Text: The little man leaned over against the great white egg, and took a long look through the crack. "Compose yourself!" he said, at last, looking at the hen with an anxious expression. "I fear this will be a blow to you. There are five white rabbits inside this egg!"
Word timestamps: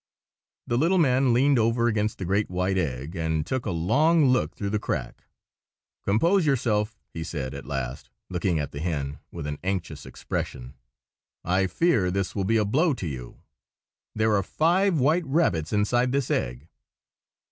The 0.65 0.79
little 0.79 0.97
man 0.97 1.31
leaned 1.31 1.59
over 1.59 1.85
against 1.87 2.17
the 2.17 2.25
great 2.25 2.49
white 2.49 2.75
egg, 2.75 3.15
and 3.15 3.45
took 3.45 3.67
a 3.67 3.69
long 3.69 4.25
look 4.25 4.55
through 4.55 4.71
the 4.71 4.79
crack. 4.79 5.25
"Compose 6.05 6.43
yourself!" 6.43 6.97
he 7.13 7.23
said, 7.23 7.53
at 7.53 7.67
last, 7.67 8.09
looking 8.27 8.57
at 8.57 8.71
the 8.71 8.79
hen 8.79 9.19
with 9.29 9.45
an 9.45 9.59
anxious 9.63 10.07
expression. 10.07 10.73
"I 11.43 11.67
fear 11.67 12.09
this 12.09 12.33
will 12.35 12.45
be 12.45 12.57
a 12.57 12.65
blow 12.65 12.95
to 12.95 13.05
you. 13.05 13.43
There 14.15 14.33
are 14.33 14.41
five 14.41 14.97
white 14.99 15.27
rabbits 15.27 15.71
inside 15.71 16.11
this 16.13 16.31
egg!" 16.31 16.67